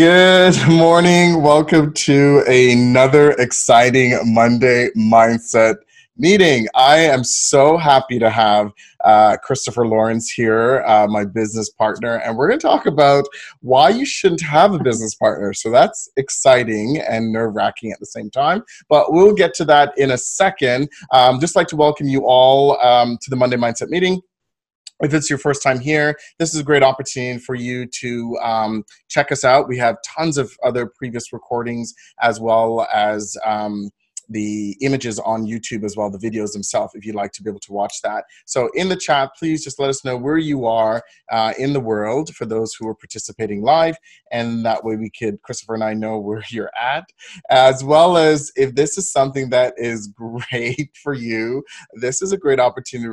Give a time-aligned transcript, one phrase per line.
[0.00, 1.42] Good morning.
[1.42, 5.74] Welcome to another exciting Monday Mindset
[6.16, 6.68] meeting.
[6.74, 8.72] I am so happy to have
[9.04, 13.26] uh, Christopher Lawrence here, uh, my business partner, and we're going to talk about
[13.60, 15.52] why you shouldn't have a business partner.
[15.52, 19.92] So that's exciting and nerve wracking at the same time, but we'll get to that
[19.98, 20.88] in a second.
[21.12, 24.22] Um, just like to welcome you all um, to the Monday Mindset meeting
[25.00, 28.84] if it's your first time here, this is a great opportunity for you to um,
[29.08, 29.68] check us out.
[29.68, 33.90] We have tons of other previous recordings as well as um,
[34.30, 37.60] the images on YouTube as well, the videos themselves, if you'd like to be able
[37.60, 38.24] to watch that.
[38.46, 41.80] So, in the chat, please just let us know where you are uh, in the
[41.80, 43.96] world for those who are participating live.
[44.30, 47.04] And that way, we could, Christopher and I, know where you're at,
[47.50, 51.64] as well as if this is something that is great for you,
[51.94, 53.10] this is a great opportunity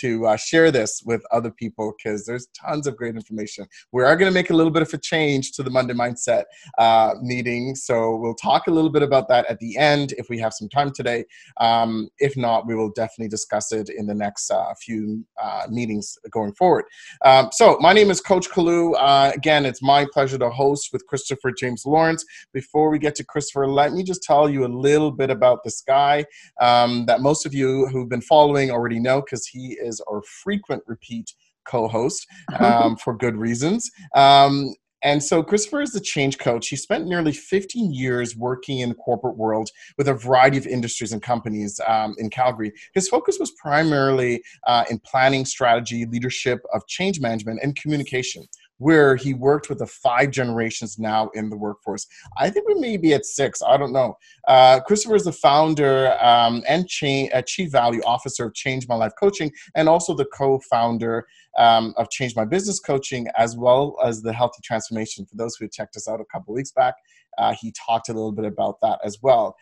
[0.00, 3.66] to uh, share this with other people because there's tons of great information.
[3.92, 6.44] We are going to make a little bit of a change to the Monday Mindset
[6.78, 7.74] uh, meeting.
[7.74, 10.68] So we'll talk a little bit about that at the end if we have some
[10.68, 11.24] time today.
[11.58, 16.18] Um, if not, we will definitely discuss it in the next uh, few uh, meetings
[16.30, 16.84] going forward.
[17.24, 18.94] Um, so my name is Coach Kalu.
[18.98, 22.24] Uh, again, it's my pleasure to host with Christopher James Lawrence.
[22.52, 25.80] Before we get to Christopher, let me just tell you a little bit about this
[25.80, 26.24] guy
[26.60, 30.82] um, that most of you who've been following already know because he is our frequent
[30.86, 31.32] repeat
[31.66, 32.26] co-host
[32.60, 33.90] um, for good reasons.
[34.14, 36.68] Um, and so Christopher is the change coach.
[36.68, 41.12] He spent nearly 15 years working in the corporate world with a variety of industries
[41.12, 42.72] and companies um, in Calgary.
[42.92, 48.44] His focus was primarily uh, in planning, strategy, leadership of change management, and communication
[48.80, 52.06] where he worked with the five generations now in the workforce.
[52.38, 53.62] I think we may be at six.
[53.62, 54.16] I don't know.
[54.48, 58.94] Uh, Christopher is the founder um, and cha- uh, chief value officer of Change My
[58.94, 61.26] Life Coaching, and also the co-founder
[61.58, 65.26] um, of Change My Business Coaching, as well as the Healthy Transformation.
[65.26, 66.94] For those who checked us out a couple weeks back,
[67.36, 69.56] uh, he talked a little bit about that as well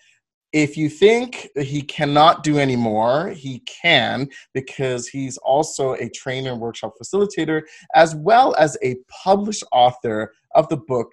[0.52, 6.60] if you think he cannot do anymore, he can because he's also a trainer and
[6.60, 7.62] workshop facilitator,
[7.94, 11.12] as well as a published author of the book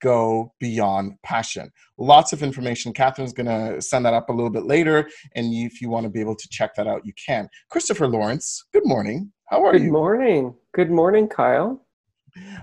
[0.00, 1.70] Go Beyond Passion.
[1.98, 2.92] Lots of information.
[2.92, 6.10] Catherine's going to send that up a little bit later, and if you want to
[6.10, 7.48] be able to check that out, you can.
[7.70, 9.32] Christopher Lawrence, good morning.
[9.48, 9.88] How are good you?
[9.88, 10.54] Good morning.
[10.72, 11.84] Good morning, Kyle.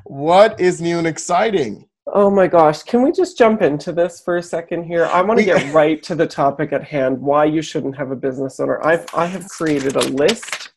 [0.06, 1.89] What is new and exciting?
[2.12, 5.06] Oh my gosh, can we just jump into this for a second here?
[5.06, 8.16] I want to get right to the topic at hand, why you shouldn't have a
[8.16, 8.84] business owner.
[8.84, 10.72] I've I have created a list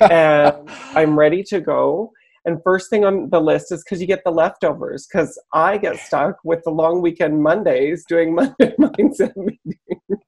[0.00, 2.12] and I'm ready to go.
[2.44, 5.06] And first thing on the list is because you get the leftovers.
[5.06, 10.24] Because I get stuck with the long weekend Mondays doing Monday mindset meetings.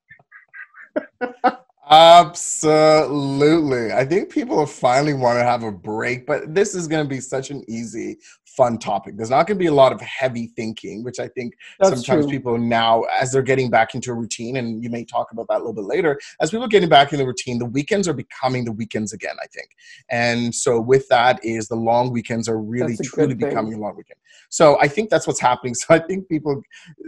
[1.89, 3.93] Absolutely.
[3.93, 7.09] I think people are finally want to have a break, but this is going to
[7.09, 8.19] be such an easy
[8.57, 9.17] fun topic.
[9.17, 12.25] There's not going to be a lot of heavy thinking, which I think That's sometimes
[12.25, 12.33] true.
[12.33, 15.57] people now, as they're getting back into a routine, and you may talk about that
[15.57, 18.15] a little bit later, as people are getting back in the routine, the weekends are
[18.15, 19.69] becoming the weekends again, I think.
[20.11, 24.19] And so with that is the long weekends are really truly becoming a long weekend.
[24.49, 25.75] So I think that's what's happening.
[25.87, 26.63] So I think people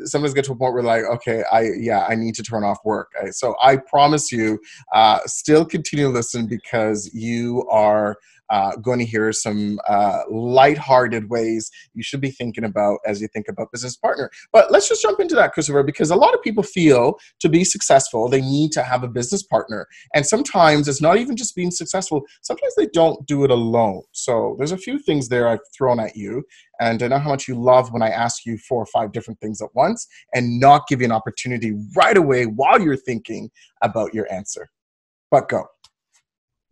[0.04, 2.78] sometimes get to a point where like, okay, I yeah, I need to turn off
[2.84, 3.12] work.
[3.30, 4.60] So I promise you,
[4.92, 8.18] uh, still continue to listen because you are
[8.50, 13.28] uh, going to hear some uh, lighthearted ways you should be thinking about as you
[13.28, 14.30] think about business partner.
[14.52, 17.64] But let's just jump into that, Christopher, because a lot of people feel to be
[17.64, 19.86] successful, they need to have a business partner.
[20.14, 24.02] And sometimes it's not even just being successful, sometimes they don't do it alone.
[24.12, 26.44] So there's a few things there I've thrown at you.
[26.80, 29.40] And I know how much you love when I ask you four or five different
[29.40, 33.50] things at once and not give you an opportunity right away while you're thinking
[33.82, 34.70] about your answer.
[35.30, 35.66] But go.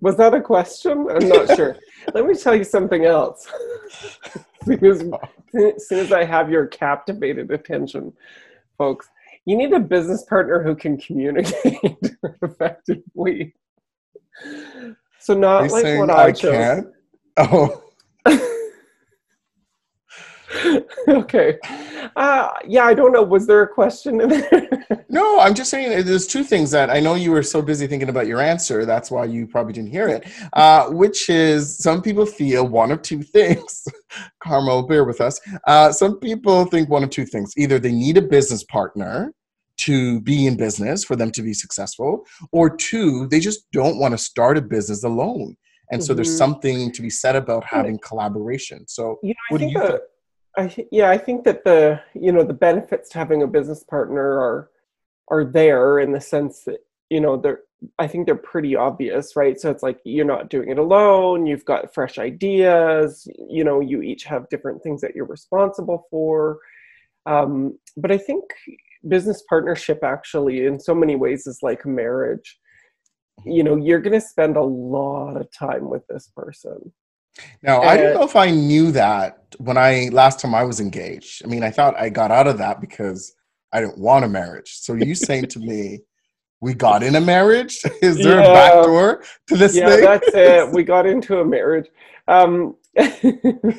[0.00, 1.06] Was that a question?
[1.10, 1.76] I'm not sure.
[2.14, 3.46] Let me tell you something else.
[4.68, 5.14] as, soon
[5.54, 8.12] as, soon as I have your captivated attention,
[8.76, 9.08] folks,
[9.46, 11.78] you need a business partner who can communicate
[12.42, 13.54] effectively.
[15.18, 16.52] So not like what I, I chose.
[16.52, 16.86] Can't?
[17.38, 17.82] Oh.
[21.08, 21.58] okay.
[22.16, 23.22] Uh, yeah, I don't know.
[23.22, 25.04] Was there a question in there?
[25.08, 28.08] no, I'm just saying there's two things that I know you were so busy thinking
[28.08, 28.84] about your answer.
[28.84, 30.26] That's why you probably didn't hear it.
[30.52, 33.84] Uh, which is some people feel one of two things.
[34.42, 35.40] Carmel, bear with us.
[35.66, 37.52] Uh, some people think one of two things.
[37.56, 39.32] Either they need a business partner
[39.78, 44.12] to be in business for them to be successful, or two, they just don't want
[44.12, 45.54] to start a business alone.
[45.90, 46.06] And mm-hmm.
[46.06, 46.38] so there's mm-hmm.
[46.38, 48.86] something to be said about having collaboration.
[48.88, 50.00] So, yeah, what do you think?
[50.56, 54.22] I yeah, I think that the you know the benefits to having a business partner
[54.22, 54.70] are
[55.28, 56.78] are there in the sense that
[57.10, 57.60] you know they're
[57.98, 59.60] I think they're pretty obvious, right?
[59.60, 61.46] So it's like you're not doing it alone.
[61.46, 63.28] You've got fresh ideas.
[63.50, 66.58] You know, you each have different things that you're responsible for.
[67.26, 68.44] Um, but I think
[69.08, 72.58] business partnership actually, in so many ways, is like marriage.
[73.44, 76.92] You know, you're going to spend a lot of time with this person.
[77.62, 81.44] Now, I don't know if I knew that when I last time I was engaged.
[81.44, 83.34] I mean, I thought I got out of that because
[83.72, 84.72] I didn't want a marriage.
[84.74, 86.00] So you saying to me,
[86.60, 87.80] we got in a marriage?
[88.02, 88.50] Is there yeah.
[88.50, 90.00] a back door to this yeah, thing?
[90.04, 90.70] that's it.
[90.74, 91.88] We got into a marriage.
[92.28, 92.76] Um,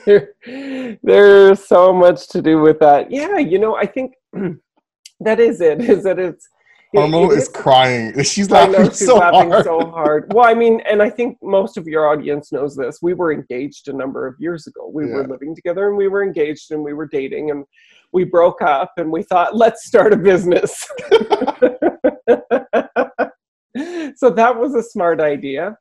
[0.06, 0.34] there,
[1.04, 3.12] there's so much to do with that.
[3.12, 4.14] Yeah, you know, I think
[5.20, 5.82] that is it.
[5.82, 6.48] Is that it's
[7.00, 8.22] Carmel is crying.
[8.24, 9.64] She's laughing I know, she's so laughing hard.
[9.64, 10.34] so hard.
[10.34, 13.00] Well, I mean, and I think most of your audience knows this.
[13.02, 14.90] We were engaged a number of years ago.
[14.94, 15.16] We yeah.
[15.16, 17.66] were living together and we were engaged and we were dating and
[18.14, 20.88] we broke up and we thought, let's start a business.
[24.16, 25.78] so that was a smart idea.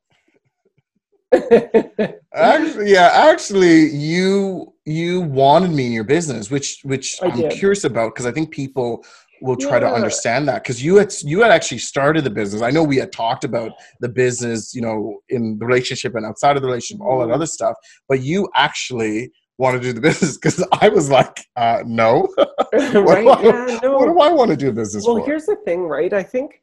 [2.35, 7.85] actually, yeah, actually, you you wanted me in your business, which which I am curious
[7.85, 9.05] about because I think people
[9.43, 9.81] will try yeah.
[9.81, 12.63] to understand that because you had you had actually started the business.
[12.63, 16.57] I know we had talked about the business, you know, in the relationship and outside
[16.57, 17.35] of the relationship, all that mm-hmm.
[17.35, 17.77] other stuff.
[18.09, 22.29] But you actually want to do the business because I was like, uh, no.
[22.37, 23.23] what, right?
[23.23, 23.99] do I, yeah, no.
[23.99, 25.27] what do I want to do business well, for?
[25.27, 26.13] here's the thing, right?
[26.13, 26.61] I think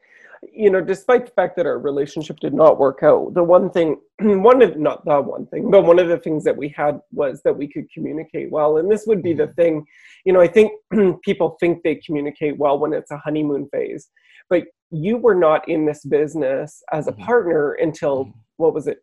[0.52, 3.98] you know, despite the fact that our relationship did not work out, the one thing,
[4.20, 7.42] one of not the one thing, but one of the things that we had was
[7.44, 8.78] that we could communicate well.
[8.78, 9.54] And this would be the mm-hmm.
[9.54, 9.86] thing,
[10.26, 10.72] you know, I think
[11.24, 14.10] people think they communicate well when it's a honeymoon phase,
[14.50, 17.24] but you were not in this business as a mm-hmm.
[17.24, 19.00] partner until mm-hmm what was it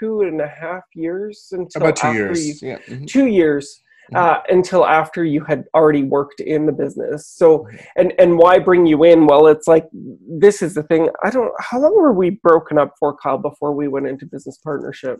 [0.00, 3.04] two and a half years until about two years you, yeah mm-hmm.
[3.04, 3.80] two years.
[4.14, 7.76] Uh, until after you had already worked in the business so mm-hmm.
[7.96, 9.86] and and why bring you in well it's like
[10.28, 13.72] this is the thing i don't how long were we broken up for kyle before
[13.72, 15.18] we went into business partnership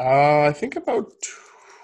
[0.00, 1.10] uh i think about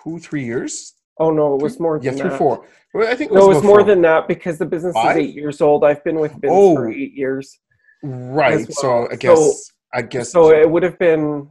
[0.03, 2.39] two three years oh no it was more than yeah three that.
[2.39, 3.87] four well, i think it was, no, it was more four.
[3.87, 5.17] than that because the business Five?
[5.17, 7.59] is eight years old i've been with Vince oh, for eight years
[8.03, 9.07] right well.
[9.07, 9.53] so i guess so,
[9.95, 10.51] I guess so.
[10.51, 11.49] It would have been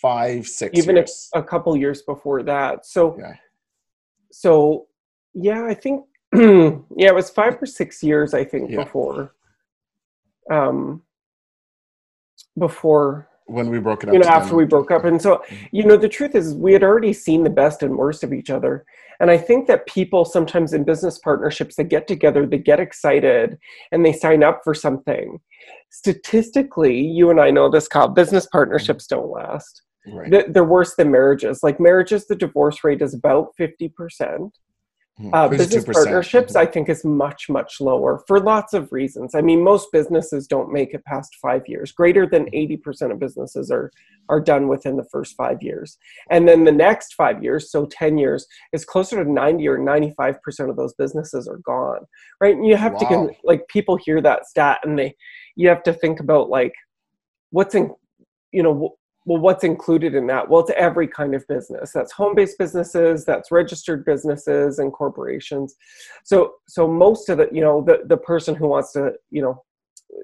[0.00, 2.86] five, six, even a, a, couple years before that.
[2.86, 3.34] So, yeah.
[4.38, 4.86] So
[5.32, 6.04] yeah, I think
[6.34, 8.34] yeah, it was five or six years.
[8.34, 8.84] I think yeah.
[8.84, 9.32] before,
[10.50, 11.02] um,
[12.58, 14.12] before when we broke it up.
[14.12, 15.64] You know, after we broke up, and so mm-hmm.
[15.72, 18.50] you know, the truth is, we had already seen the best and worst of each
[18.50, 18.84] other.
[19.20, 23.56] And I think that people sometimes in business partnerships, they get together, they get excited,
[23.90, 25.40] and they sign up for something.
[25.88, 29.80] Statistically, you and I know this, Kyle, business partnerships don't last.
[30.06, 30.52] Right.
[30.52, 31.62] They're worse than marriages.
[31.62, 34.50] Like marriages, the divorce rate is about 50%.
[35.18, 35.32] Hmm.
[35.32, 36.68] Uh, business partnerships, mm-hmm.
[36.68, 39.34] I think, is much, much lower for lots of reasons.
[39.34, 41.90] I mean, most businesses don't make it past five years.
[41.90, 43.90] Greater than 80% of businesses are,
[44.28, 45.96] are done within the first five years.
[46.30, 50.36] And then the next five years, so 10 years, is closer to 90 or 95%
[50.68, 52.00] of those businesses are gone,
[52.38, 52.54] right?
[52.54, 53.08] And you have wow.
[53.08, 55.16] to, like, people hear that stat and they,
[55.54, 56.74] you have to think about, like,
[57.48, 57.90] what's in,
[58.52, 60.48] you know, well what's included in that?
[60.48, 61.92] Well it's every kind of business.
[61.92, 65.74] That's home-based businesses that's registered businesses and corporations.
[66.24, 69.62] So so most of the you know the the person who wants to you know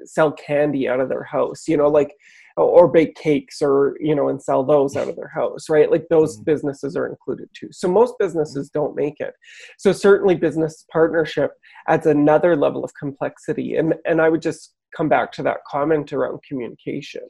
[0.05, 2.15] sell candy out of their house you know like
[2.57, 5.91] or bake cakes or you know and sell those out of their house right?
[5.91, 6.45] Like those mm-hmm.
[6.45, 7.69] businesses are included too.
[7.73, 9.35] So most businesses don't make it.
[9.79, 11.53] So certainly business partnership
[11.89, 13.77] adds another level of complexity.
[13.77, 17.23] And and i would just come back to that comment around communication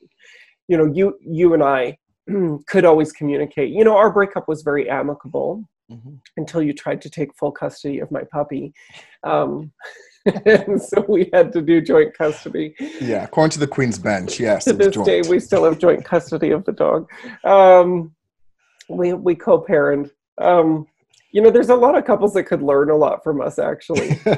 [0.73, 1.99] you know you you and i
[2.67, 3.71] could always communicate.
[3.71, 6.15] You know our breakup was very amicable mm-hmm.
[6.39, 8.73] until you tried to take full custody of my puppy.
[9.23, 9.73] Um,
[10.47, 12.75] and so we had to do joint custody.
[13.01, 15.07] Yeah according to the queen's bench yes to this joint.
[15.07, 17.11] day we still have joint custody of the dog.
[17.45, 18.15] Um,
[18.89, 20.11] we we co-parent.
[20.39, 20.87] Um,
[21.35, 24.21] you know, there's a lot of couples that could learn a lot from us, actually.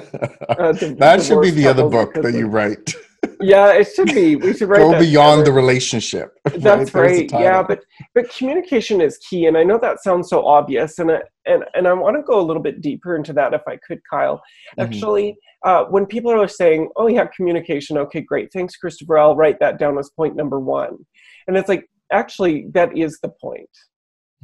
[0.57, 2.95] Uh, that should be the other book that you write
[3.41, 4.37] yeah, it should be.
[4.37, 5.45] We should write go beyond together.
[5.45, 6.39] the relationship.
[6.45, 7.31] That's right.
[7.31, 7.31] right.
[7.33, 11.23] Yeah, but but communication is key, and I know that sounds so obvious, and I,
[11.47, 14.01] and and I want to go a little bit deeper into that if I could,
[14.09, 14.37] Kyle.
[14.37, 14.81] Mm-hmm.
[14.81, 19.19] Actually, uh, when people are saying, "Oh, yeah, communication," okay, great, thanks, Christopher.
[19.19, 20.99] I'll write that down as point number one,
[21.47, 23.71] and it's like actually that is the point.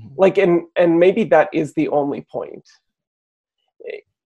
[0.00, 0.14] Mm-hmm.
[0.16, 2.64] Like, and and maybe that is the only point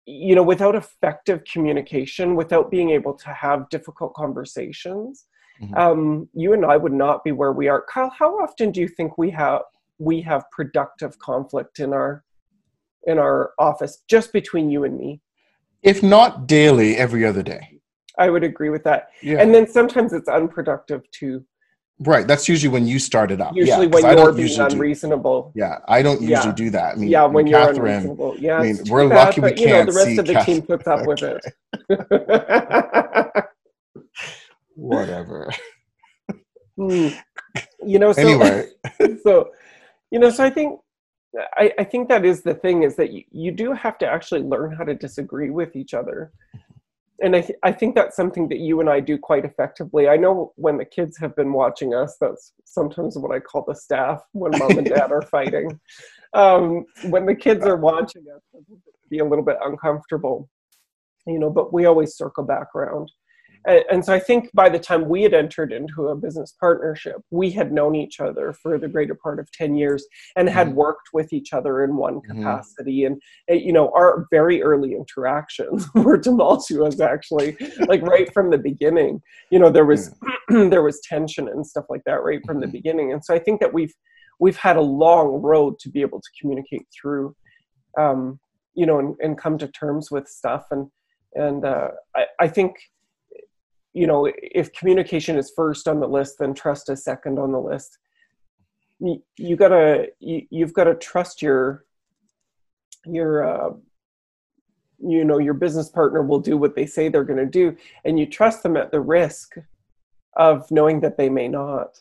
[0.05, 5.25] you know without effective communication without being able to have difficult conversations
[5.61, 5.73] mm-hmm.
[5.75, 7.83] um, you and i would not be where we are.
[7.91, 9.61] Kyle how often do you think we have
[9.97, 12.23] we have productive conflict in our
[13.07, 15.21] in our office just between you and me?
[15.83, 17.79] If not daily every other day.
[18.17, 19.09] I would agree with that.
[19.21, 19.39] Yeah.
[19.41, 21.45] and then sometimes it's unproductive too
[21.99, 22.27] Right.
[22.27, 23.55] That's usually when you started up.
[23.55, 25.51] Usually yeah, when I you're don't being usually do- unreasonable.
[25.55, 26.51] yeah, I don't usually Yeah.
[26.53, 26.95] do that.
[26.95, 28.35] I mean, yeah, when you're Catherine, unreasonable.
[28.37, 30.33] Yeah, I mean, we're bad, lucky we but, you know, can't the rest of the
[30.41, 31.45] team Kath- puts up with it.
[34.75, 35.51] whatever.
[36.77, 37.07] Hmm.
[37.85, 38.67] you know, so Anyway,
[39.23, 39.51] so
[40.11, 40.79] you know, so I think
[41.55, 44.41] I, I think that is the thing is that you, you do have to actually
[44.41, 46.31] learn how to disagree with each other.
[47.21, 50.09] And I, th- I think that's something that you and I do quite effectively.
[50.09, 53.73] I know when the kids have been watching us, that's sometimes what I call the
[53.73, 55.79] staff when mom and dad are fighting.
[56.33, 60.49] Um, when the kids are watching us, it can be a little bit uncomfortable,
[61.25, 63.09] you know, but we always circle back around.
[63.67, 67.49] And, so I think by the time we had entered into a business partnership, we
[67.49, 70.05] had known each other for the greater part of 10 years
[70.35, 70.73] and had Mhm.
[70.75, 72.27] worked with each other in one Mhm.
[72.27, 73.05] capacity.
[73.05, 77.57] And, uh, you know, our very early interactions were tumultuous, actually,
[77.87, 79.21] like right from the beginning.
[79.49, 80.13] You know, there was
[80.49, 82.71] there was tension and stuff like that right from the Mhm.
[82.71, 83.11] beginning.
[83.13, 83.93] And so I think that we've
[84.39, 87.33] we've had a long road to be able to communicate through,
[87.97, 88.37] um,
[88.73, 90.65] you know, and, and come to terms with stuff.
[90.71, 90.91] And
[91.33, 92.75] and uh, I, I think
[93.95, 97.59] you know if communication is first on the list then trust is second on the
[97.59, 97.97] list.
[99.37, 101.85] You, gotta you, you've got to trust your
[103.05, 103.69] your uh,
[104.99, 108.19] you know your business partner will do what they say they're going to do and
[108.19, 109.55] you trust them at the risk
[110.37, 111.99] of knowing that they may not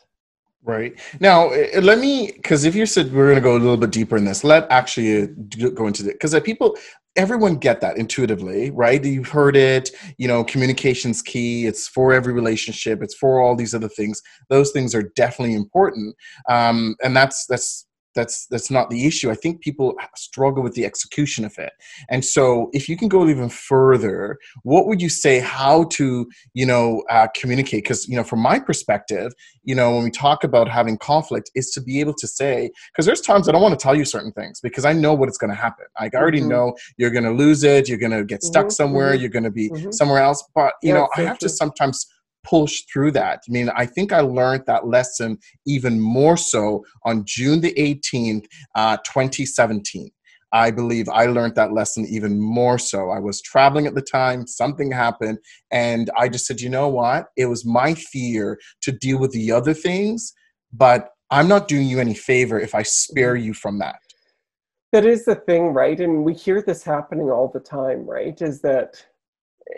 [0.67, 0.99] Right.
[1.19, 3.91] Now, uh, let me, because if you said we're going to go a little bit
[3.91, 6.13] deeper in this, let actually uh, go into it.
[6.13, 6.75] Because people,
[7.15, 9.05] everyone get that intuitively, right?
[9.05, 11.67] You've heard it, you know, communication's key.
[11.67, 13.03] It's for every relationship.
[13.03, 14.23] It's for all these other things.
[14.49, 16.15] Those things are definitely important.
[16.49, 19.29] Um, and that's, that's, that's that's not the issue.
[19.29, 21.73] I think people struggle with the execution of it.
[22.09, 26.65] And so, if you can go even further, what would you say how to, you
[26.65, 27.83] know, uh, communicate?
[27.83, 31.71] Because you know, from my perspective, you know, when we talk about having conflict, is
[31.71, 34.31] to be able to say, because there's times I don't want to tell you certain
[34.31, 35.85] things because I know what it's going to happen.
[35.99, 36.49] Like, I already Mhm.
[36.49, 39.29] know you're going to lose it, you're going to get stuck Mhm, somewhere, mhm, you're
[39.29, 39.93] going to be mhm.
[39.93, 40.43] somewhere else.
[40.55, 42.05] But you Yeah, know, I have to sometimes
[42.45, 43.41] push through that.
[43.47, 48.45] I mean, I think I learned that lesson even more so on June the 18th,
[48.75, 50.09] uh, 2017.
[50.53, 53.09] I believe I learned that lesson even more so.
[53.09, 55.39] I was traveling at the time, something happened,
[55.71, 57.25] and I just said, you know what?
[57.35, 60.33] It was my fear to deal with the other things,
[60.71, 63.97] but I'm not doing you any favor if I spare you from that.
[64.91, 68.61] that is the thing right and we hear this happening all the time right is
[68.61, 69.05] that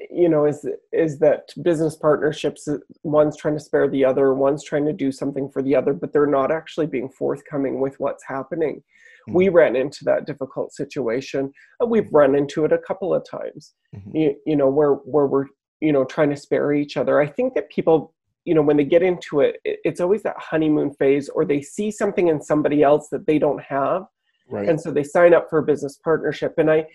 [0.09, 4.63] you know is is that business partnerships uh, one's trying to spare the other one's
[4.63, 8.23] trying to do something for the other but they're not actually being forthcoming with what's
[8.27, 8.83] happening.
[9.29, 11.51] We ran into that difficult situation
[11.81, 13.73] and we've run into it a couple of times.
[13.95, 14.11] Mhm.
[14.13, 15.47] you, you know where where we're
[15.81, 17.19] you know trying to spare each other.
[17.19, 18.13] I think that people
[18.45, 21.61] you know when they get into it it- it's always that honeymoon phase or they
[21.61, 24.03] see something in somebody else that they don't have
[24.49, 24.69] Right.
[24.69, 26.85] and so they sign up for a business partnership and i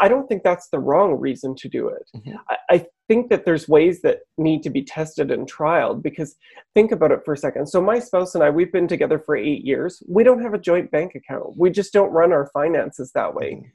[0.00, 2.36] i don't think that's the wrong reason to do it Mhm.
[2.50, 6.36] I, I think that there's ways that need to be tested and trialed because
[6.74, 9.36] think about it for a second so my spouse and i we've been together for
[9.36, 13.10] eight years we don't have a joint bank account we just don't run our finances
[13.14, 13.70] that way Mhm.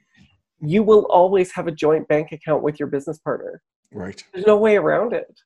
[0.60, 3.60] you will always have a joint bank account with your business partner
[3.92, 4.22] Right.
[4.32, 5.40] there's no way around it.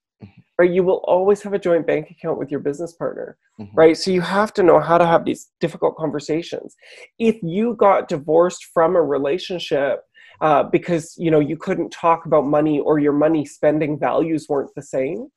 [0.59, 0.71] Right?
[0.71, 3.71] You will always have a joint bank account with your business partner Mhm.
[3.75, 3.97] right?
[3.97, 6.77] So you have to know how to have these difficult conversations.
[7.19, 10.05] If you got divorced from a relationship
[10.41, 14.73] uh, because you know you couldn't talk about money or your money spending values weren't
[14.77, 15.29] the same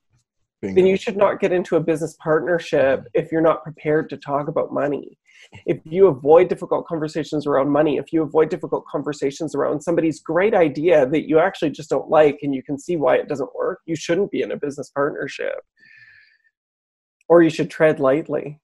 [0.62, 4.48] then you should not get into a business partnership if you're not prepared to talk
[4.48, 5.18] about money.
[5.66, 10.54] If you avoid difficult conversations around money, if you avoid difficult conversations around somebody's great
[10.54, 13.80] idea that you actually just don't like and you can see why it doesn't work,
[13.86, 15.60] you shouldn't be in a business partnership.
[17.30, 18.60] Or you should tread lightly.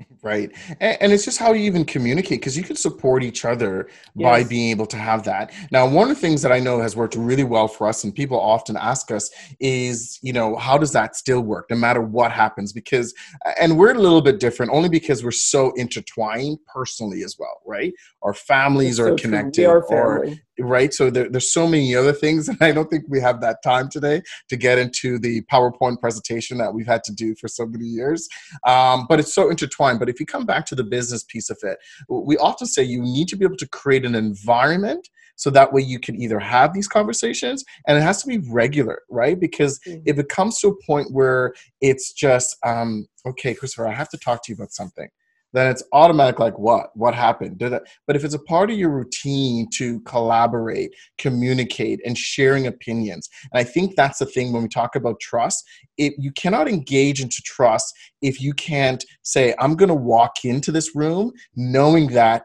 [0.22, 0.50] Right.
[0.80, 4.44] And, and it's just how you even communicate because you can support each other by
[4.44, 5.50] being able to have that.
[5.70, 8.14] Now, one of the things that I know has worked really well for us, and
[8.14, 9.30] people often ask us,
[9.60, 12.70] is, you know, how does that still work no matter what happens?
[12.70, 13.14] Because,
[13.58, 17.94] and we're a little bit different only because we're so intertwined personally as well, right?
[18.20, 19.66] Our families It's are so connected.
[19.66, 20.26] Or.
[20.60, 20.92] Right?
[20.92, 23.88] So there, there's so many other things and i don't think we have that time
[23.88, 27.84] today to get into the powerpoint presentation that we've had to do for so many
[27.86, 28.28] years.
[28.66, 29.98] Um, but it's so intertwined.
[29.98, 33.00] But if you come back to the business piece of it we often say you
[33.02, 36.74] need to be able to create an environment so that way you can either have
[36.74, 39.38] these conversations and it has to be regular right?
[39.40, 40.02] Because Mhm.
[40.06, 44.16] if it comes to a point where it's just um, okay christopher i have to
[44.18, 45.08] talk to you about something
[45.52, 46.90] then it's automatic like what?
[46.94, 47.58] What happened?
[47.58, 52.66] Did it but if it's a part of your routine to collaborate communicate and sharing
[52.66, 55.64] opinions and i think that's the thing when we talk about trust
[55.98, 60.72] if you cannot engage into trust if you can't say i'm going to walk into
[60.72, 62.44] this room knowing that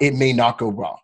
[0.00, 1.00] it may not go well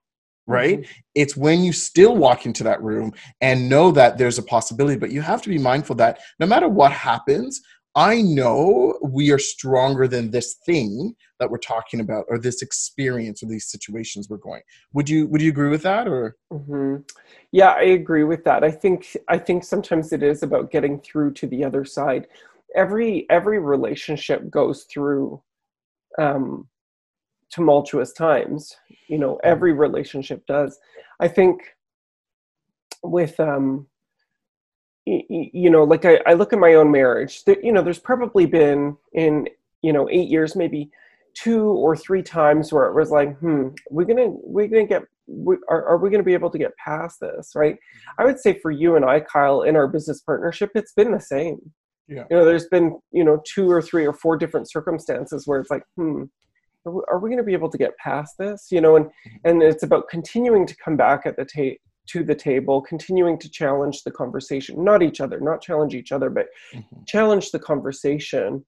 [0.49, 0.79] right?
[0.79, 0.93] Mm-hmm.
[1.17, 5.11] it's when you still walk into that room and know that there's a possibility but
[5.11, 7.61] you have to be mindful that no matter what happens
[7.97, 13.43] I know we are stronger than this thing that we're talking about, or this experience,
[13.43, 14.61] or these situations we're going.
[14.93, 16.37] Would you Would you agree with that, or?
[16.53, 16.97] Mm-hmm.
[17.53, 18.63] Yeah, I agree with that.
[18.63, 22.27] I think I think sometimes it is about getting through to the other side.
[22.75, 25.43] Every every relationship goes through
[26.19, 26.69] um,
[27.51, 28.77] tumultuous times.
[29.09, 30.79] You know, every relationship does.
[31.19, 31.63] I think
[33.03, 33.87] with um,
[35.07, 38.45] you know like I, I look at my own marriage that you know there's probably
[38.45, 39.49] been in
[39.83, 40.91] you know eight years maybe
[41.35, 45.57] two or three times where it was like hmm we're gonna we're gonna get we,
[45.69, 47.77] are, are we going to be able to get past this right
[48.19, 51.21] i would say for you and i kyle in our business partnership it's been the
[51.21, 51.59] same
[52.09, 52.25] yeah.
[52.31, 55.71] you know there's been you know two or three or four different circumstances where it's
[55.71, 56.25] like hmm
[56.87, 59.37] are we, we going to be able to get past this you know and mm-hmm.
[59.45, 63.51] and it's about continuing to come back at the ta- to the table, continuing to
[63.51, 67.05] challenge the conversation, not each other, not challenge each other, but mm-hmm.
[67.07, 68.65] challenge the conversation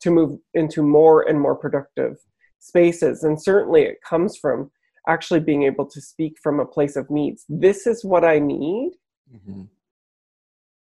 [0.00, 2.18] to move into more and more productive
[2.58, 3.24] spaces.
[3.24, 4.70] And certainly it comes from
[5.08, 7.44] actually being able to speak from a place of needs.
[7.48, 8.92] This is what I need.
[9.34, 9.62] Mm-hmm.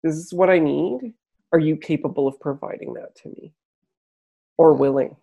[0.03, 1.13] This is what I need.
[1.53, 3.53] Are you capable of providing that to me
[4.57, 5.15] or willing?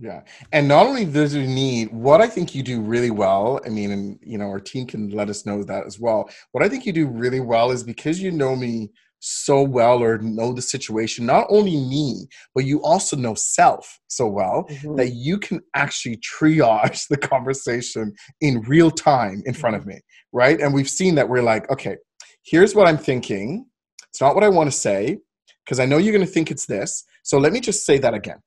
[0.00, 0.22] Yeah.
[0.52, 3.90] And not only does you need what I think you do really well, I mean,
[3.90, 6.30] and you know, our team can let us know that as well.
[6.52, 10.16] What I think you do really well is because you know me so well or
[10.18, 14.96] know the situation, not only me, but you also know self so well mm-hmm.
[14.96, 19.90] that you can actually triage the conversation in real time in front of mm-hmm.
[19.90, 20.00] me.
[20.32, 20.58] Right.
[20.60, 21.96] And we've seen that we're like, okay,
[22.42, 23.66] here's what I'm thinking.
[24.08, 25.18] It's not what I want to say
[25.66, 27.04] because I know you're going to think it's this.
[27.22, 28.38] So let me just say that again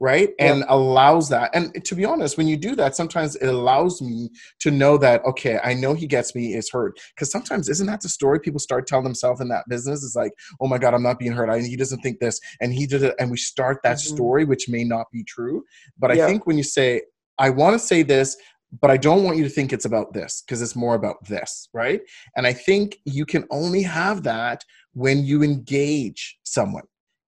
[0.00, 0.30] right?
[0.38, 1.50] And allows that.
[1.54, 4.30] And to be honest when you do that sometimes it allows me
[4.60, 6.98] to know that okay i know he gets me is hurt.
[7.14, 10.02] Because sometimes isn't that the story people start telling themselves in that business?
[10.02, 11.50] Is like oh my god i'm not being hurt.
[11.50, 12.40] I, he doesn't think this.
[12.60, 14.14] And he did it and we start that mm-hmm.
[14.14, 15.64] story which may not be true.
[15.98, 17.02] But i think when you say
[17.38, 18.36] i want to say this
[18.82, 21.70] but I don't want you to think it's about this because it's more about this,
[21.72, 22.02] right?
[22.36, 26.84] And I think you can only have that when you engage someone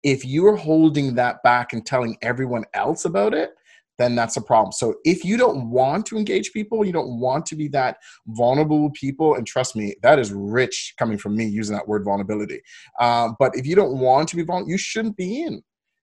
[0.05, 3.51] if you're holding that back and telling everyone else about it,
[3.97, 4.73] then that's a problem.
[4.73, 8.91] So if you don't want to engage people, you don't want to be that vulnerable
[8.91, 12.61] people, and trust me, that is rich coming from me using that word vulnerability.
[13.01, 15.63] Um, but if you don't want to be vulnerable, you shouldn't be in,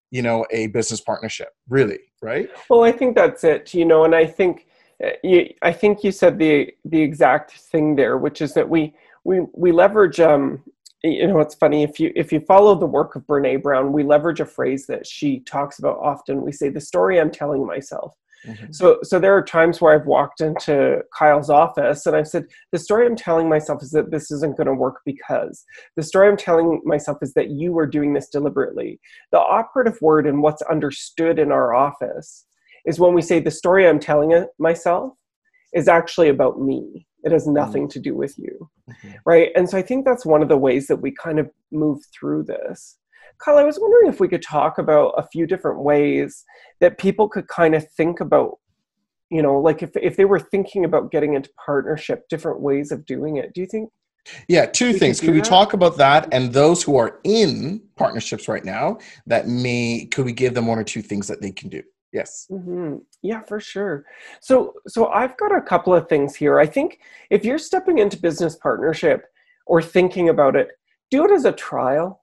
[0.09, 2.49] you know, a business partnership, really, right?
[2.69, 4.67] Well, I think that's it, you know, and I think
[5.03, 8.93] uh, you, I think you said the the exact thing there, which is that we
[9.25, 10.63] we we leverage um,
[11.03, 14.03] you know it's funny if you if you follow the work of Brené Brown we
[14.03, 16.41] leverage a phrase that she talks about often.
[16.41, 18.13] We say the story i'm telling myself.
[18.45, 18.71] Mm-hmm.
[18.71, 22.79] so so there are times where i've walked into kyle's office and i've said the
[22.79, 25.63] story i'm telling myself is that this isn't going to work because.
[25.95, 28.99] The story i'm telling myself is that you are doing this deliberately.
[29.31, 32.47] The operative word and what's understood in our office
[32.87, 35.13] is when we say the story i'm telling myself
[35.73, 37.89] is actually about me it has nothing mm-hmm.
[37.89, 38.69] to do with you.
[38.89, 39.09] Mm-hmm.
[39.25, 39.51] Right.
[39.55, 42.43] And so I think that's one of the ways that we kind of move through
[42.43, 42.97] this.
[43.43, 46.43] Kyle, I was wondering if we could talk about a few different ways
[46.79, 48.59] that people could kind of think about,
[49.29, 53.05] you know, like if, if they were thinking about getting into partnership, different ways of
[53.05, 53.53] doing it.
[53.53, 53.89] Do you think?
[54.47, 55.19] Yeah, two things.
[55.19, 59.47] Could, could we talk about that and those who are in partnerships right now that
[59.47, 61.81] may, could we give them one or two things that they can do?
[62.13, 62.47] Yes.
[62.51, 62.97] Mm-hmm.
[63.21, 64.05] Yeah, for sure.
[64.41, 66.59] So, so I've got a couple of things here.
[66.59, 69.25] I think if you're stepping into business partnership
[69.65, 70.69] or thinking about it,
[71.09, 72.21] do it as a trial.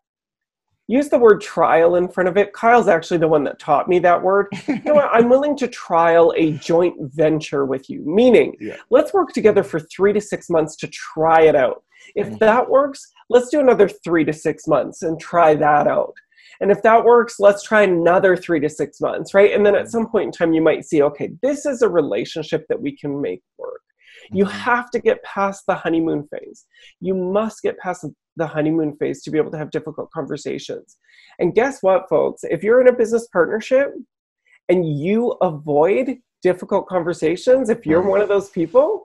[0.90, 2.54] Use the word trial in front of it.
[2.54, 4.46] Kyle's actually the one that taught me that word.
[4.68, 5.10] you know what?
[5.12, 8.76] I'm willing to trial a joint venture with you, meaning yeah.
[8.90, 11.82] let's work together for three to six months to try it out.
[12.14, 12.36] If mm-hmm.
[12.38, 16.14] that works, let's do another three to six months and try that out.
[16.60, 19.52] And if that works, let's try another three to six months, right?
[19.52, 22.66] And then at some point in time, you might see, okay, this is a relationship
[22.68, 23.80] that we can make work.
[24.30, 24.58] You mm-hmm.
[24.58, 26.66] have to get past the honeymoon phase.
[27.00, 28.04] You must get past
[28.36, 30.96] the honeymoon phase to be able to have difficult conversations.
[31.38, 32.42] And guess what, folks?
[32.44, 33.94] If you're in a business partnership
[34.68, 39.04] and you avoid difficult conversations, if you're one of those people,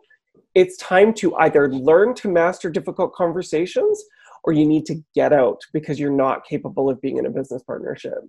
[0.56, 4.04] it's time to either learn to master difficult conversations
[4.44, 7.64] or you need to get out because you're not capable of being in a business
[7.64, 8.20] partnership.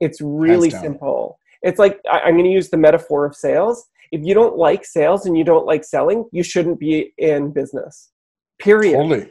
[0.00, 1.38] It's really simple.
[1.62, 3.86] It's like I, I'm going to use the metaphor of sales.
[4.12, 8.10] If you don't like sales and you don't like selling, you shouldn't be in business.
[8.60, 8.94] Period.
[8.94, 9.30] Totally.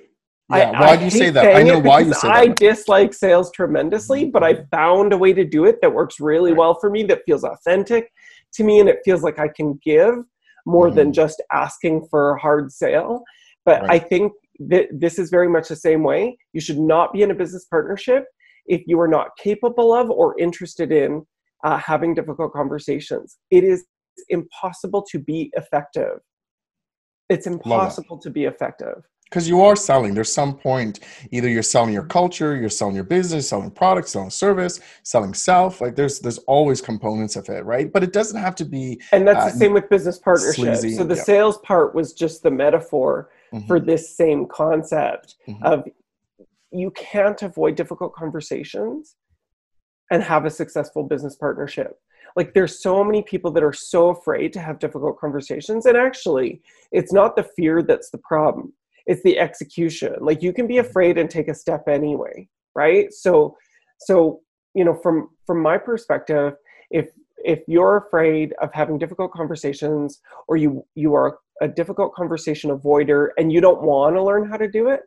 [0.52, 0.72] I- Yeah.
[0.72, 1.56] why I do you say that?
[1.56, 5.46] I know why you say I dislike sales tremendously, but I found a way to
[5.46, 6.60] do it that works really Right.
[6.60, 8.12] well for me, that feels authentic
[8.56, 10.16] to me, and it feels like I can give
[10.66, 11.14] more than Mhm.
[11.16, 13.24] just asking for a hard sale.
[13.66, 16.38] But I think that this is very much the same way.
[16.54, 18.26] You should not be in a business partnership
[18.66, 21.26] if you are not capable of or interested in
[21.64, 23.38] uh, having difficult conversations.
[23.52, 23.86] It is
[24.30, 26.20] impossible to be effective.
[27.30, 29.02] It's impossible to be effective.
[29.30, 31.00] because you are selling there's some point
[31.32, 35.82] either you're selling your culture you're selling your business selling products selling service selling self
[35.82, 39.28] like there's there's always components of it right but it doesn't have to be And
[39.28, 40.82] that's Uh, the same with business partnerships.
[40.82, 41.24] sleazy, so the yeah.
[41.32, 45.64] sales part was just the metaphor Mhm, for this same concept mhm.
[45.64, 45.88] of
[46.72, 49.16] you can't avoid difficult conversations
[50.10, 52.00] and have a successful business partnership.
[52.36, 56.62] Like there's so many people that are so afraid to have difficult conversations and actually
[56.92, 58.74] it's not the fear that's the problem.
[59.06, 60.16] It's the execution.
[60.20, 63.14] Like you can be afraid and take a step anyway, right?
[63.14, 63.56] So
[64.00, 64.42] so
[64.74, 66.54] you know from from my perspective
[66.90, 72.70] if if you're afraid of having difficult conversations or you you are a difficult conversation
[72.72, 75.02] avoider and you don't want to learn how to do it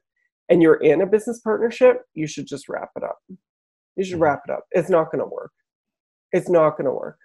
[0.48, 3.18] and you're in a business partnership you should just wrap it up
[3.96, 4.22] you should Mhm.
[4.22, 5.50] wrap it up it's not going to work
[6.32, 7.18] it's not going to work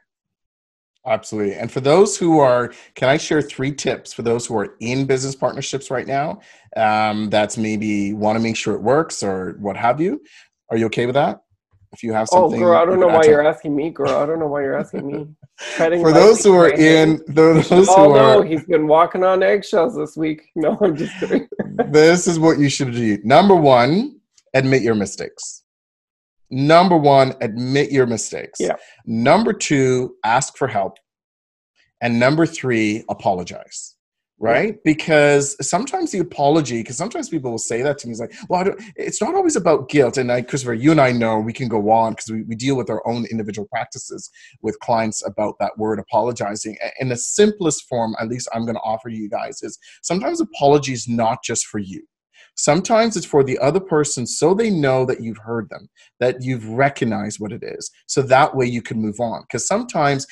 [1.04, 1.56] Absolutely.
[1.56, 5.06] And for those who are, can I share three tips for those who are in
[5.08, 6.42] business partnerships right now?
[6.78, 10.22] Um, that's maybe want to make sure it works or what have you.
[10.70, 11.42] Are you okay with that?
[11.92, 12.54] If you have something.
[12.54, 14.78] oh girl i don't know why you're asking me girl i don't know why you're
[14.78, 15.26] asking me
[15.78, 20.18] For those who oh, are in, those who are, he's been walking on eggshells this
[20.18, 21.48] week no i'm just kidding
[21.92, 23.18] this is what you should do.
[23.24, 24.20] Number one,
[24.54, 25.64] admit your mistakes.
[26.50, 28.60] Number one, admit your mistakes.
[28.60, 28.76] Yeah.
[29.06, 30.98] Number two, ask for help.
[32.02, 33.91] And number three, apologize.
[34.42, 34.84] Right?
[34.84, 38.74] Because sometimes the apology, because sometimes people will say that to me, it's like, well,
[38.96, 40.18] it's not always about guilt.
[40.18, 42.76] And I, Christopher, you and I know we can go on because we, we deal
[42.76, 44.32] with our own individual practices
[44.64, 46.76] with clients about that word apologizing.
[47.00, 50.94] In the simplest form, at least I'm going to offer you guys, is sometimes apology
[50.94, 52.04] is not just for you.
[52.62, 56.68] Sometimes it's for the other person so they know that you've heard them, that you've
[56.70, 57.90] recognized what it is.
[58.06, 59.42] So that way you can move on.
[59.42, 60.28] Because sometimes,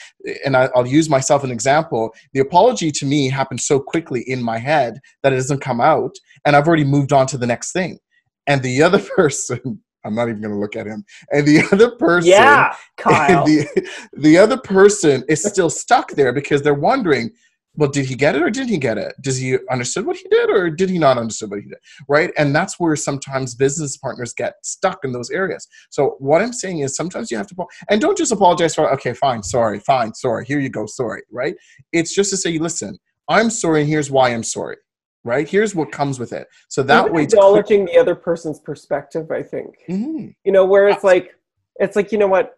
[0.46, 4.44] and I, I'll use myself an example, the apology to me happens so quickly in
[4.44, 6.14] my head that it doesn't come out,
[6.46, 7.98] and I've already moved on to the next thing.
[8.46, 11.96] And the other person, I'm not even going to look at him, and the other
[11.96, 13.66] person, yeah kyle the,
[14.14, 17.32] the other person is still stuck there because they're wondering
[17.76, 19.14] well did he get it or didn't he get it?
[19.22, 21.78] Does he understood what he did or did he not understood what he did?
[22.08, 22.32] Right?
[22.38, 25.68] And that's where sometimes business partners get stuck in those areas.
[25.90, 27.56] So what i'm saying is sometimes you have to
[27.90, 31.56] and don't just apologize for okay fine sorry fine sorry here you go sorry right?
[31.94, 32.98] It's just to say listen
[33.30, 34.78] i'm sorry and here's why i'm sorry
[35.26, 35.48] right?
[35.48, 36.48] Here's what comes with it.
[36.70, 39.76] So that Even way it's clear- acknowledging the other person's perspective i think.
[39.90, 40.34] Mhm.
[40.46, 41.36] you know where it's like
[41.76, 42.58] it's like you know what?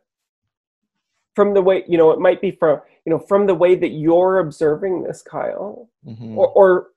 [1.35, 3.89] From the way you know it might be from you know from the way that
[3.89, 6.37] you're observing this kyle Mhm.
[6.37, 6.87] or, or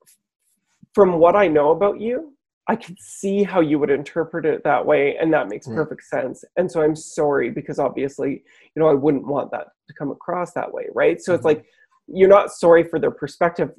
[0.94, 2.32] from what i know about you
[2.68, 5.76] i can see how you would interpret it that way and that makes Right.
[5.76, 8.42] perfect sense and so i'm sorry because obviously
[8.74, 11.46] you know i wouldn't want that to come across that way right so it's Mhm.
[11.46, 11.64] like
[12.06, 13.70] you're not sorry for their perspective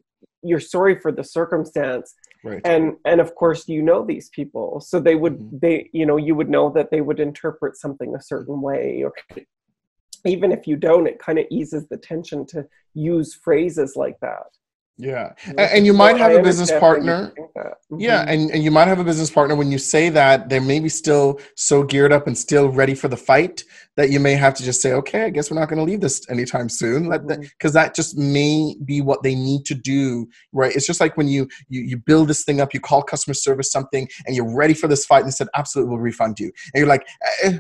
[0.42, 5.00] you're sorry for the circumstance right and and of course you know these people so
[5.00, 5.60] they would Mhm.
[5.62, 9.14] they you know you would know that they would interpret something a certain way or
[10.26, 14.48] even if you don't it kind of eases the tension to use phrases like that
[14.98, 15.64] yeah you A- know?
[15.64, 17.78] and you So might have I a business understand why you partner that.
[17.98, 18.30] Yeah, mm-hmm.
[18.30, 21.40] and, and you might have a business partner when you say that they're maybe still
[21.56, 23.64] so geared up and still ready for the fight
[23.96, 26.02] that you may have to just say, okay, I guess we're not going to leave
[26.02, 27.08] this anytime soon.
[27.08, 27.74] Let because mm-hmm.
[27.74, 30.76] that just may be what they need to do, right?
[30.76, 33.72] It's just like when you, you you build this thing up, you call customer service
[33.72, 36.80] something, and you're ready for this fight, and they said, absolutely, we'll refund you, and
[36.80, 37.06] you're like.
[37.44, 37.60] Eh, eh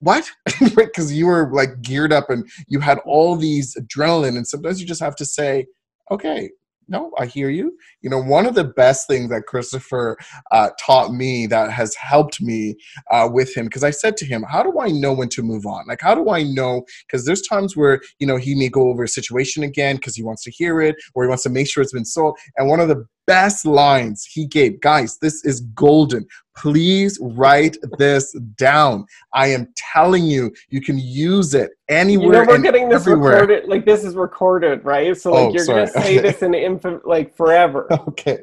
[0.00, 0.30] what?
[0.76, 4.86] Because you were like geared up and you had all these adrenaline, and sometimes you
[4.86, 5.66] just have to say,
[6.10, 6.50] okay,
[6.88, 7.76] no, I hear you.
[8.00, 10.16] You know, one of the best things that Christopher
[10.52, 12.76] uh, taught me that has helped me
[13.10, 15.66] uh, with him, because I said to him, How do I know when to move
[15.66, 15.86] on?
[15.88, 16.84] Like, how do I know?
[17.06, 20.22] Because there's times where, you know, he may go over a situation again because he
[20.22, 22.38] wants to hear it or he wants to make sure it's been sold.
[22.56, 26.26] And one of the best lines he gave, guys, this is golden.
[26.56, 29.04] Please write this down.
[29.34, 32.32] I am telling you, you can use it you anywhere.
[32.42, 33.32] know we're and getting this everywhere.
[33.42, 35.86] recorded like this is recorded right so like Oh, you're sorry.
[35.86, 36.30] gonna say Okay.
[36.32, 38.38] this in infant like forever Okay.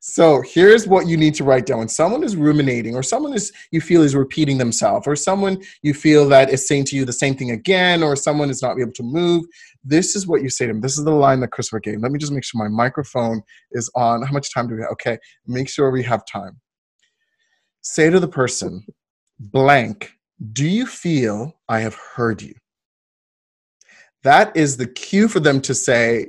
[0.00, 1.78] So here's what you need to write down.
[1.78, 5.94] When someone is ruminating, or someone is you feel is repeating themselves, or someone you
[5.94, 8.92] feel that is saying to you the same thing again, or someone is not able
[8.92, 9.44] to move,
[9.84, 10.80] this is what you say to them.
[10.80, 12.00] This is the line that Christopher gave.
[12.00, 14.22] Let me just make sure my microphone is on.
[14.22, 14.90] How much time do we have?
[14.92, 16.60] Okay, make sure we have time.
[17.80, 18.84] Say to the person,
[19.40, 20.12] blank,
[20.52, 22.54] do you feel I have heard you?
[24.22, 26.28] That is the cue for them to say,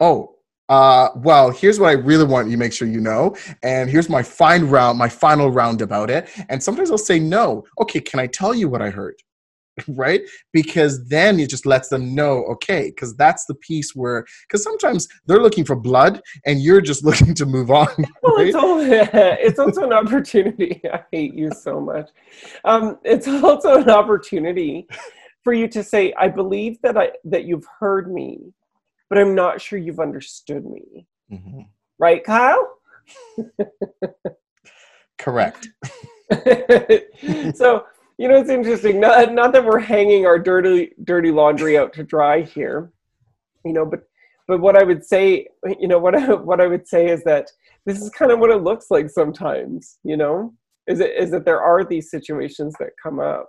[0.00, 0.36] oh,
[0.70, 4.08] uh, well, here's what I really want you to make sure you know, and here's
[4.08, 6.30] my fine round, my final round about it.
[6.48, 7.64] And sometimes I'll say no.
[7.80, 9.16] Okay, can I tell you what I heard?
[9.88, 10.20] right?
[10.52, 15.08] Because then it just lets them know, okay, because that's the piece where, because sometimes
[15.26, 17.88] they're looking for blood and you're just looking to move on.
[18.22, 20.80] Well, it's, all, it's also an opportunity.
[20.92, 22.10] I hate you so much.
[22.64, 24.86] Um, it's also an opportunity
[25.42, 28.52] for you to say, I believe that I that you've heard me
[29.10, 31.06] but I'm not sure you've understood me.
[31.30, 31.62] Mm-hmm.
[31.98, 32.78] Right, Kyle?
[35.18, 35.68] Correct.
[37.54, 37.84] so,
[38.16, 39.00] you know, it's interesting.
[39.00, 42.92] Not, not that we're hanging our dirty, dirty laundry out to dry here,
[43.64, 44.04] you know, but
[44.50, 45.46] but what I would say,
[45.78, 47.48] you know, what I, what I would say is that
[47.86, 50.52] this is kind of what it looks like sometimes, you know,
[50.88, 53.48] is it is that there are these situations that come up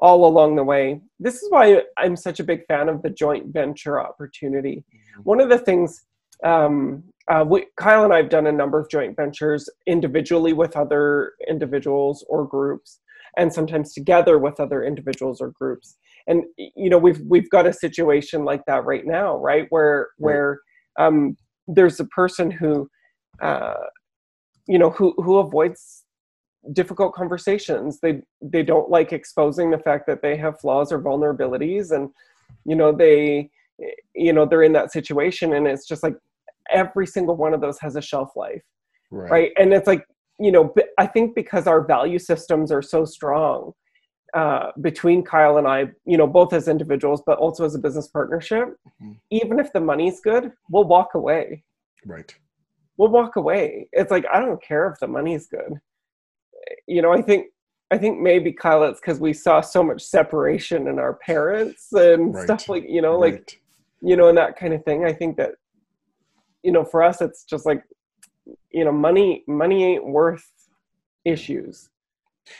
[0.00, 1.00] all along the way.
[1.18, 4.84] This is why I'm such a big fan of the joint venture opportunity.
[4.88, 5.22] Mm-hmm.
[5.22, 6.04] One of the things
[6.42, 10.76] um, uh, we, Kyle and I have done a number of joint ventures individually with
[10.76, 13.00] other individuals or groups,
[13.36, 15.96] and sometimes together with other individuals or groups.
[16.26, 20.60] And you know, we've we've got a situation like that right now, right, where where
[20.98, 21.36] um,
[21.68, 22.88] there's a person who,
[23.40, 23.74] uh,
[24.66, 26.04] you know, who who avoids
[26.72, 28.00] difficult conversations.
[28.00, 32.10] They they don't like exposing the fact that they have flaws or vulnerabilities and
[32.64, 33.50] you know they
[34.14, 36.14] you know they're in that situation and it's just like
[36.70, 38.62] every single one of those has a shelf life
[39.10, 39.52] right, right?
[39.58, 40.04] and it's like
[40.38, 43.72] you know i think because our value systems are so strong
[44.34, 48.06] uh, between kyle and i you know both as individuals but also as a business
[48.08, 48.68] partnership
[49.02, 49.12] mm-hmm.
[49.30, 51.64] even if the money's good we'll walk away.
[52.06, 52.34] Right.
[52.96, 53.88] We'll walk away.
[53.92, 55.80] It's like i don't care if the money's good
[56.86, 57.46] you know, I think
[57.90, 62.34] I think maybe Kyle, it's because we saw so much separation in our parents and
[62.34, 62.44] right.
[62.44, 63.34] stuff like you know, right.
[63.34, 63.60] like
[64.02, 65.04] you know, and that kind of thing.
[65.04, 65.52] I think that
[66.62, 67.82] you know, for us, it's just like
[68.70, 70.46] you know, money money ain't worth
[71.24, 71.90] issues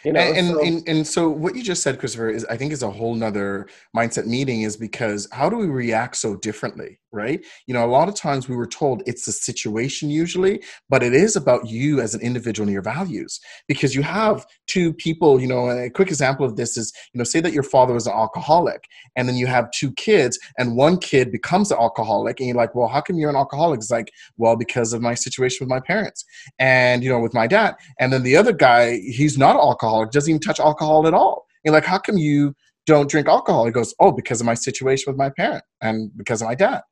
[0.05, 0.65] you know and, so.
[0.65, 3.67] And, and so what you just said christopher is i think is a whole nother
[3.97, 7.45] mindset meeting is because how do we react so differently right?
[7.67, 11.15] You know a lot of times we were told it's the situation usually but it
[11.15, 13.41] is about you as an individual and your values.
[13.69, 17.25] Because you have two people you know a quick example of this is you know
[17.25, 18.85] say that your father was an alcoholic
[19.17, 22.75] and then you have two kids and one kid becomes an alcoholic and you're like
[22.75, 23.79] well how come you're an alcoholic?
[23.79, 26.25] It's like well because of my situation with my parents
[26.59, 27.75] and you know with my dad.
[27.99, 31.47] And then the other guy he's not an alcoholic doesn't even touch alcohol at all.
[31.65, 32.55] You're like how come you
[32.87, 33.67] don't drink alcohol?
[33.67, 36.83] He goes oh because of my situation with my parent and because of my dad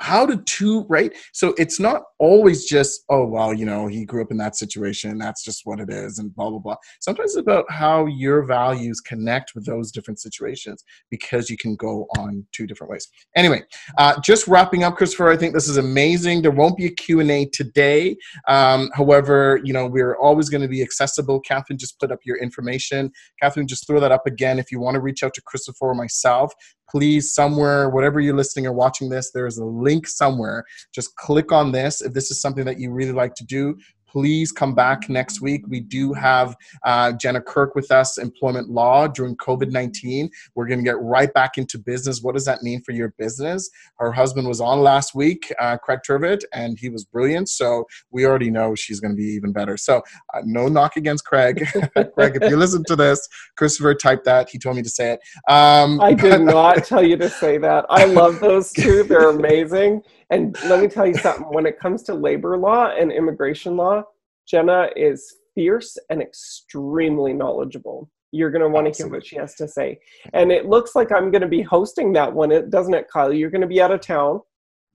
[0.00, 1.12] how do two right?
[1.32, 5.18] So it's not always just oh well you know he grew up in that situation
[5.18, 6.76] that's just what it is and blah blah blah.
[7.00, 12.06] Sometimes it's about how your values connect with those different situations because you can go
[12.18, 13.08] on two different ways.
[13.36, 13.62] Anyway
[13.98, 16.42] uh, just wrapping up christopher i think this is amazing.
[16.42, 18.16] There won't be a q&a today.
[18.48, 21.40] Um, however you know we're always going to be accessible.
[21.40, 23.10] Catherine just put up your information.
[23.40, 24.58] Catherine just throw that up again.
[24.58, 26.52] If you want to reach out to christopher or myself
[26.90, 30.64] please somewhere whatever you're listening or watching this there's a link somewhere.
[30.92, 33.76] Just click on this if this is something that you really like to do
[34.08, 35.64] please come back next week.
[35.68, 40.30] We do have uh, Jenna Kirk with us, employment law during COVID 19.
[40.54, 42.22] We're going to get right back into business.
[42.22, 43.70] What does that mean for your business?
[43.98, 47.48] Her husband was on last week, uh, Craig Turvitt, and he was brilliant.
[47.48, 49.76] So we already know she's going to be even better.
[49.76, 50.02] So
[50.34, 51.66] uh, no knock against Craig.
[52.14, 54.48] Craig, if you listen to this, Christopher typed that.
[54.48, 55.20] He told me to say it.
[55.52, 57.84] Um, I did not tell you to say that.
[57.88, 60.02] I love those two, they're amazing.
[60.30, 64.04] And let me tell you something when it comes to labor law and immigration law,
[64.46, 68.10] Jenna is fierce and extremely knowledgeable.
[68.30, 69.98] You're going to want to hear what she has to say.
[70.34, 73.32] And it looks like I'm going to be hosting that one, doesn't it, Kyle?
[73.32, 74.40] You're going to be out of town.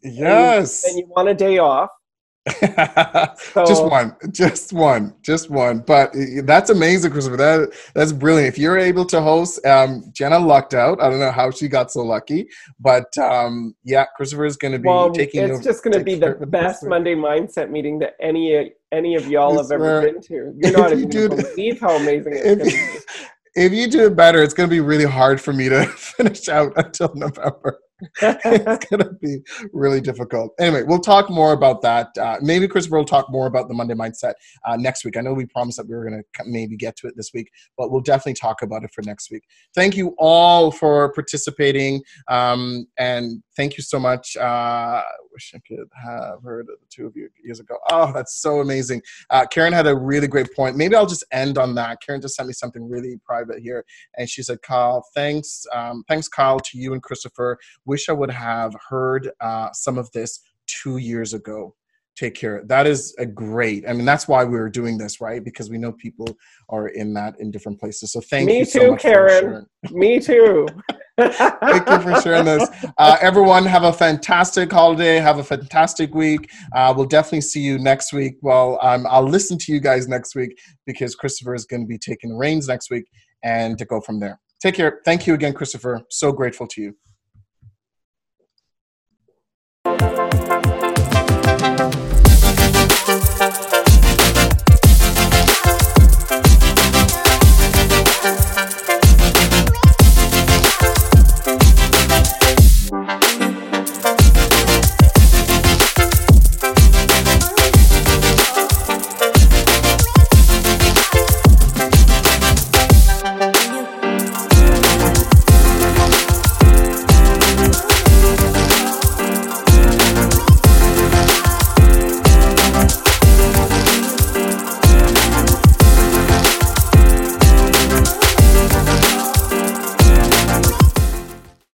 [0.04, 0.84] Yes.
[0.84, 1.90] And and you want a day off
[2.60, 5.80] so, just one, just one, just one.
[5.80, 7.38] But that's amazing, Christopher.
[7.38, 8.50] That that's brilliant.
[8.50, 11.02] If you're able to host, um, Jenna lucked out.
[11.02, 12.50] I don't know how she got so lucky,
[12.82, 15.42] but um, yeah, Christopher is going to be well, taking.
[15.44, 19.26] It's over, just going to be the best Monday mindset meeting that any any of
[19.28, 20.54] y'all have ever been to.
[20.58, 23.00] You're not even going to believe how amazing it's going to be.
[23.56, 26.50] If you do it better, it's going to be really hard for me to finish
[26.50, 27.80] out until November.
[28.22, 29.40] It's going to be
[29.72, 30.54] really difficult.
[30.60, 32.10] Anyway, we'll talk more about that.
[32.18, 34.34] Uh, maybe Christopher will talk more about the Monday mindset
[34.66, 35.18] uh, next week.
[35.18, 37.50] I know we promised that we were going to maybe get to it this week,
[37.78, 39.44] but we'll definitely talk about it for next week.
[39.76, 44.36] Thank you all for participating, um, and thank you so much.
[44.38, 45.02] Uh,
[45.34, 47.78] wish I could have heard the two of you years ago.
[47.90, 49.02] Oh, that's so amazing.
[49.30, 50.76] Uh, Karen had a really great point.
[50.76, 52.02] Maybe I'll just end on that.
[52.02, 53.84] Karen just sent me something really private here,
[54.18, 57.58] and she said, "Kyle, thanks, um, thanks, Kyle, to you and Christopher.
[57.86, 61.76] Wish I would have heard uh, some of this two years ago."
[62.16, 65.44] Take care that is a great i mean that's why we are doing this right
[65.44, 66.28] because we know people
[66.70, 70.20] are in that in different places so thank me you too so much karen me
[70.20, 70.68] too
[71.18, 72.68] Thank you for sharing this.
[72.98, 75.18] Uh, everyone, have a fantastic holiday.
[75.18, 76.50] Have a fantastic week.
[76.76, 78.38] Uh, we'll definitely see you next week.
[78.42, 82.00] Well, um, I'll listen to you guys next week because Christopher is going to be
[82.00, 83.06] taking the reins next week
[83.44, 84.40] and to go from there.
[84.60, 85.02] Take care.
[85.06, 86.02] Thank you again, Christopher.
[86.10, 86.82] So grateful to
[89.86, 90.23] you.